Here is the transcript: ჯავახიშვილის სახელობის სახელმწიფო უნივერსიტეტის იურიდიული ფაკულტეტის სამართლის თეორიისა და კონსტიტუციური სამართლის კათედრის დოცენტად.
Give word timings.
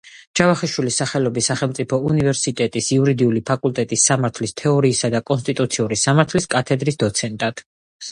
ჯავახიშვილის 0.39 0.95
სახელობის 1.01 1.49
სახელმწიფო 1.51 1.99
უნივერსიტეტის 2.11 2.87
იურიდიული 2.95 3.41
ფაკულტეტის 3.49 4.05
სამართლის 4.09 4.55
თეორიისა 4.63 5.11
და 5.17 5.21
კონსტიტუციური 5.29 5.99
სამართლის 6.05 6.49
კათედრის 6.55 6.99
დოცენტად. 7.05 7.63